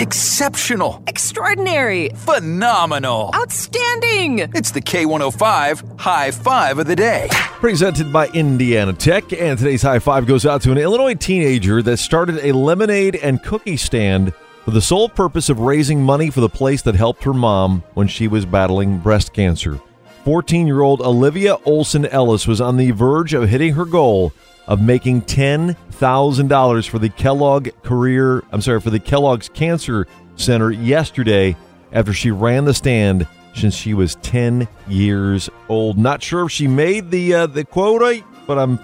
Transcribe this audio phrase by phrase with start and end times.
[0.00, 1.04] Exceptional.
[1.06, 2.08] Extraordinary.
[2.14, 3.32] Phenomenal.
[3.34, 4.38] Outstanding.
[4.54, 7.28] It's the K105 High Five of the Day.
[7.60, 11.98] Presented by Indiana Tech, and today's high five goes out to an Illinois teenager that
[11.98, 14.32] started a lemonade and cookie stand
[14.64, 18.08] for the sole purpose of raising money for the place that helped her mom when
[18.08, 19.78] she was battling breast cancer.
[20.24, 24.32] 14 year old Olivia Olson Ellis was on the verge of hitting her goal
[24.70, 30.06] of making $10,000 for the Kellogg Career, I'm sorry, for the Kellogg's Cancer
[30.36, 31.56] Center yesterday
[31.92, 35.98] after she ran the stand since she was 10 years old.
[35.98, 38.78] Not sure if she made the uh, the quota, but I'm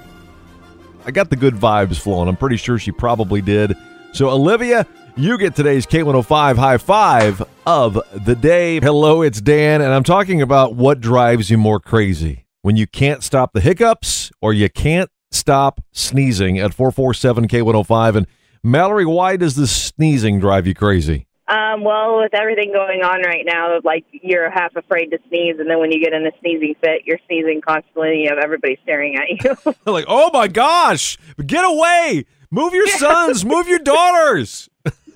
[1.07, 2.29] I got the good vibes flowing.
[2.29, 3.77] I'm pretty sure she probably did.
[4.13, 8.81] So Olivia, you get today's K105 high five of the day.
[8.81, 13.23] Hello, it's Dan, and I'm talking about what drives you more crazy when you can't
[13.23, 18.17] stop the hiccups or you can't stop sneezing at 447 K105.
[18.17, 18.27] And
[18.63, 21.27] Mallory, why does the sneezing drive you crazy?
[21.49, 25.71] Um, well, with everything going on right now, like you're half afraid to sneeze, and
[25.71, 28.11] then when you get in a sneezing fit, you're sneezing constantly.
[28.11, 29.75] And You have everybody staring at you.
[29.93, 32.25] like, oh my gosh, get away!
[32.51, 34.69] Move your sons, move your daughters.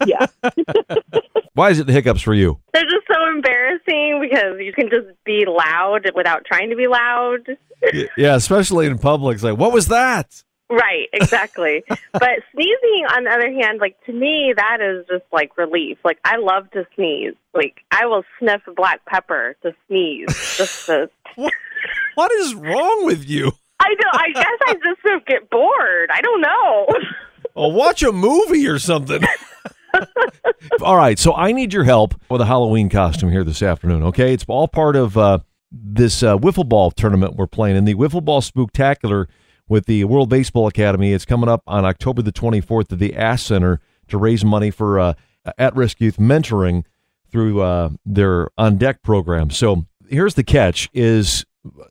[0.07, 0.27] yeah,
[1.55, 2.61] Why is it the hiccups for you?
[2.75, 3.00] just so
[3.91, 7.57] embarrassing because you can just be loud without trying to be loud.
[8.17, 9.37] Yeah, especially in public.
[9.37, 10.43] It's like, what was that?
[10.71, 11.83] Right, exactly.
[12.13, 15.99] but sneezing, on the other hand, like to me, that is just like relief.
[16.05, 17.35] Like I love to sneeze.
[17.55, 20.29] Like I will sniff black pepper to sneeze.
[20.57, 21.11] Just to,
[22.15, 23.53] What is wrong with you?
[23.81, 24.15] I don't.
[24.15, 26.11] I guess I just sort of get bored.
[26.13, 26.87] I don't know.
[27.57, 29.23] Oh, watch a movie or something.
[30.83, 34.03] All right, so I need your help with a Halloween costume here this afternoon.
[34.05, 35.39] Okay, it's all part of uh,
[35.73, 39.27] this uh, wiffle ball tournament we're playing in the wiffle ball spooktacular
[39.69, 41.13] with the World Baseball Academy.
[41.13, 44.99] It's coming up on October the 24th at the Ash Center to raise money for
[44.99, 45.15] uh,
[45.59, 46.85] at-risk youth mentoring
[47.31, 49.51] through uh, their on deck program.
[49.51, 51.45] So here's the catch: is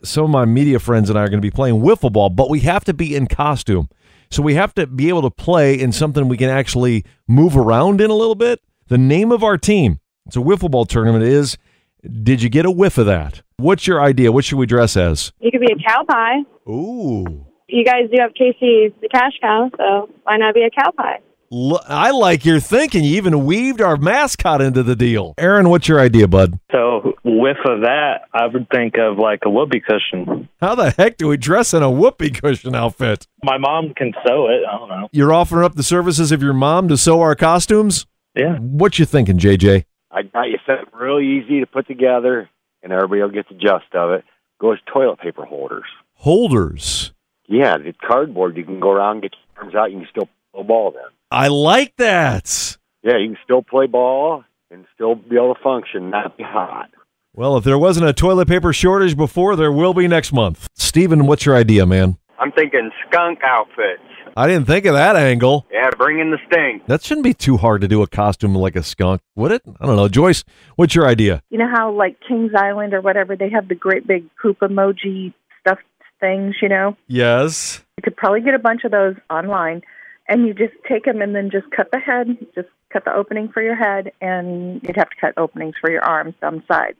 [0.03, 2.49] some of my media friends and I are going to be playing wiffle ball, but
[2.49, 3.89] we have to be in costume.
[4.31, 7.99] So we have to be able to play in something we can actually move around
[7.99, 8.61] in a little bit.
[8.87, 11.57] The name of our team, it's a wiffle ball tournament, is
[12.03, 13.41] Did you get a whiff of that?
[13.57, 14.31] What's your idea?
[14.31, 15.31] What should we dress as?
[15.39, 16.37] You could be a cow pie.
[16.69, 17.45] Ooh.
[17.67, 21.19] You guys do have Casey the cash cow, so why not be a cow pie?
[21.51, 23.03] L- I like your thinking.
[23.03, 25.33] You even weaved our mascot into the deal.
[25.37, 26.59] Aaron, what's your idea, bud?
[26.71, 26.88] So,
[27.23, 30.49] whiff of that, I would think of like a whoopee cushion.
[30.61, 33.27] How the heck do we dress in a whoopee cushion outfit?
[33.43, 34.61] My mom can sew it.
[34.67, 35.09] I don't know.
[35.11, 38.05] You're offering up the services of your mom to sew our costumes?
[38.35, 38.57] Yeah.
[38.57, 39.85] What you thinking, JJ?
[40.11, 42.49] I got you something real easy to put together,
[42.83, 44.23] and everybody will get the gist of it.
[44.59, 45.85] Goes toilet paper holders.
[46.15, 47.13] Holders.
[47.47, 48.57] Yeah, the cardboard.
[48.57, 51.03] You can go around, and get your arms out, you can still play ball then.
[51.31, 52.77] I like that.
[53.03, 56.89] Yeah, you can still play ball and still be able to function, not be hot.
[57.33, 60.67] Well, if there wasn't a toilet paper shortage before, there will be next month.
[60.75, 62.17] Steven, what's your idea, man?
[62.39, 64.01] I'm thinking skunk outfits.
[64.37, 65.65] I didn't think of that angle.
[65.71, 66.81] Yeah, bring in the sting.
[66.87, 69.61] That shouldn't be too hard to do a costume like a skunk, would it?
[69.79, 70.07] I don't know.
[70.07, 70.43] Joyce,
[70.75, 71.43] what's your idea?
[71.49, 75.33] You know how like Kings Island or whatever they have the great big poop emoji
[75.59, 75.81] stuffed
[76.19, 76.95] things, you know?
[77.07, 77.83] Yes.
[77.97, 79.81] You could probably get a bunch of those online
[80.29, 83.49] and you just take them and then just cut the head, just cut the opening
[83.49, 86.97] for your head and you'd have to cut openings for your arms some sides.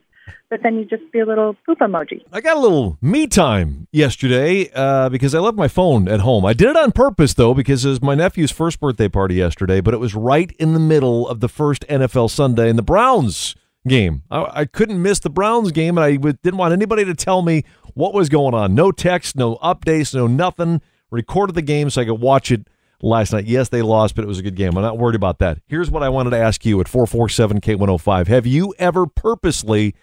[0.49, 2.23] But then you just be a little poop emoji.
[2.31, 6.45] I got a little me time yesterday uh, because I left my phone at home.
[6.45, 9.79] I did it on purpose, though, because it was my nephew's first birthday party yesterday,
[9.79, 13.55] but it was right in the middle of the first NFL Sunday and the Browns
[13.87, 14.23] game.
[14.29, 17.41] I, I couldn't miss the Browns game, and I w- didn't want anybody to tell
[17.41, 17.63] me
[17.93, 18.75] what was going on.
[18.75, 20.81] No text, no updates, no nothing.
[21.11, 22.67] Recorded the game so I could watch it
[23.01, 23.45] last night.
[23.45, 24.75] Yes, they lost, but it was a good game.
[24.77, 25.59] I'm not worried about that.
[25.67, 28.27] Here's what I wanted to ask you at 447 K105.
[28.27, 29.95] Have you ever purposely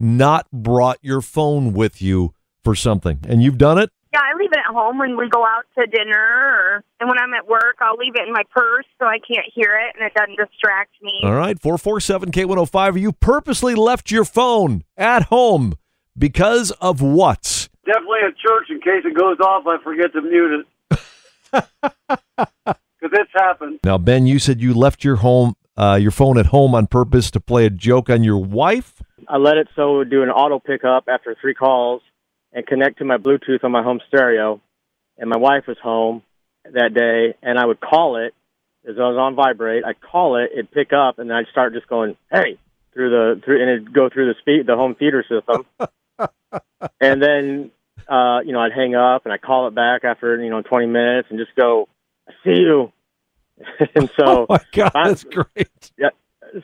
[0.00, 3.20] not brought your phone with you for something?
[3.28, 3.90] And you've done it?
[4.12, 7.18] Yeah, I leave it at home when we go out to dinner, or, and when
[7.18, 10.06] I'm at work, I'll leave it in my purse so I can't hear it and
[10.06, 11.20] it doesn't distract me.
[11.24, 13.00] All right, 447 K105.
[13.00, 15.74] You purposely left your phone at home
[16.16, 17.68] because of what?
[17.84, 20.66] Definitely at church in case it goes off, I forget to mute it.
[23.00, 23.80] Because it's happened.
[23.84, 27.30] Now, Ben, you said you left your home, uh, your phone at home on purpose
[27.32, 29.02] to play a joke on your wife.
[29.28, 32.00] I let it so it would do an auto pickup after three calls
[32.54, 34.60] and connect to my Bluetooth on my home stereo.
[35.18, 36.22] And my wife was home
[36.64, 38.34] that day, and I would call it
[38.88, 39.84] as I was on vibrate.
[39.84, 42.58] I'd call it, it'd pick up, and then I'd start just going, "Hey!"
[42.92, 45.66] through the through, and it'd go through the speed, the home theater system.
[47.00, 47.70] and then,
[48.08, 50.86] uh, you know, I'd hang up and I'd call it back after you know 20
[50.86, 51.88] minutes and just go,
[52.28, 52.92] "I see you."
[53.94, 55.92] and so, Oh my God, I- that's great.
[55.98, 56.10] yeah.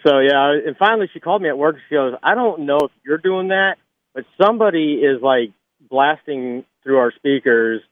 [0.05, 1.77] so yeah, and finally she called me at work.
[1.89, 3.77] She goes, "I don't know if you're doing that,
[4.15, 5.53] but somebody is like
[5.89, 7.83] blasting through our speakers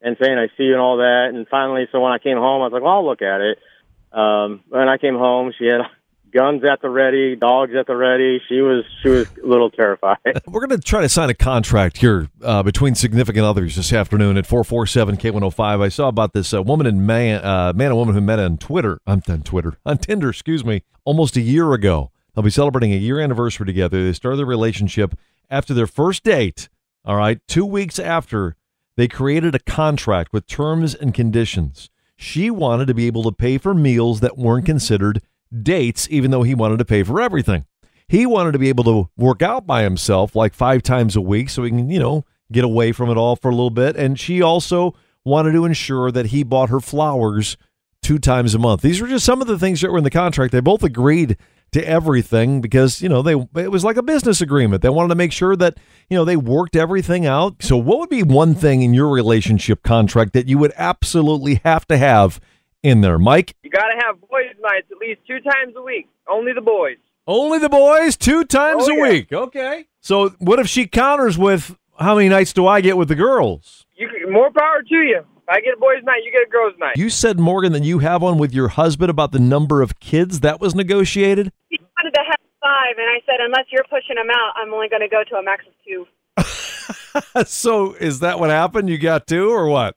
[0.00, 2.62] and saying I see you and all that." And finally, so when I came home,
[2.62, 3.58] I was like, "Well, I'll look at it."
[4.12, 5.80] Um, when I came home, she had
[6.36, 8.40] guns at the ready, dogs at the ready.
[8.46, 10.18] She was she was a little terrified.
[10.46, 14.36] We're going to try to sign a contract here uh, between significant others this afternoon
[14.36, 15.82] at 447 K105.
[15.82, 18.58] I saw about this uh, woman and man, uh, man and woman who met on
[18.58, 22.10] Twitter, I'm on Twitter, on Tinder, excuse me, almost a year ago.
[22.34, 24.04] They'll be celebrating a year anniversary together.
[24.04, 25.16] They started their relationship
[25.48, 26.68] after their first date.
[27.04, 28.56] All right, two weeks after,
[28.96, 31.88] they created a contract with terms and conditions.
[32.16, 35.22] She wanted to be able to pay for meals that weren't considered
[35.62, 37.66] dates, even though he wanted to pay for everything.
[38.08, 41.50] He wanted to be able to work out by himself like five times a week
[41.50, 43.96] so he can, you know, get away from it all for a little bit.
[43.96, 44.94] And she also
[45.24, 47.56] wanted to ensure that he bought her flowers
[48.02, 48.82] two times a month.
[48.82, 50.52] These were just some of the things that were in the contract.
[50.52, 51.36] They both agreed
[51.72, 54.82] to everything because, you know, they it was like a business agreement.
[54.82, 55.78] They wanted to make sure that,
[56.08, 57.56] you know, they worked everything out.
[57.62, 61.86] So what would be one thing in your relationship contract that you would absolutely have
[61.88, 62.40] to have
[62.86, 63.54] in there, Mike?
[63.62, 66.08] You got to have boys' nights at least two times a week.
[66.28, 66.96] Only the boys.
[67.26, 69.02] Only the boys two times Oh, a yeah.
[69.02, 69.32] week.
[69.32, 69.86] Okay.
[70.00, 73.84] So what if she counters with how many nights do I get with the girls?
[73.96, 75.22] You more power to you.
[75.48, 76.96] I get a boys' night, you get a girls' night.
[76.96, 80.40] You said Morgan that you have one with your husband about the number of kids
[80.40, 81.52] that was negotiated.
[81.68, 84.88] He wanted to have five, and I said, unless you're pushing them out, I'm only
[84.88, 87.44] going to go to a max of two.
[87.46, 88.88] so is that what happened?
[88.90, 89.94] You got two or what?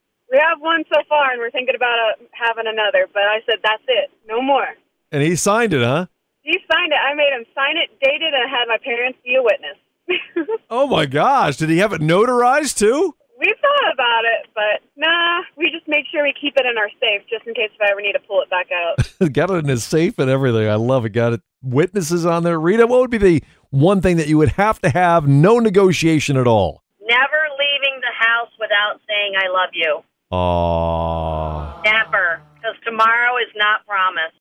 [0.60, 3.08] We have one so far, and we're thinking about uh, having another.
[3.12, 4.66] But I said, that's it, no more.
[5.12, 6.06] And he signed it, huh?
[6.42, 6.98] He signed it.
[7.00, 9.78] I made him sign it, date it, and I had my parents be a witness.
[10.72, 11.56] Oh my gosh!
[11.56, 13.14] Did he have it notarized too?
[13.40, 16.90] we thought about it, but nah, we just make sure we keep it in our
[17.00, 19.32] safe just in case if I ever need to pull it back out.
[19.32, 20.68] got it in his safe and everything.
[20.68, 21.10] I love it.
[21.10, 21.40] Got it.
[21.62, 22.60] Witnesses on there.
[22.60, 25.26] Rita, what would be the one thing that you would have to have?
[25.26, 26.82] No negotiation at all.
[27.00, 30.02] Never leaving the house without saying I love you.
[30.32, 31.82] Aww.
[31.84, 32.40] Never.
[32.54, 34.36] Because tomorrow is not promised.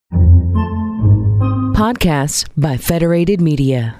[1.76, 4.00] Podcasts by Federated Media.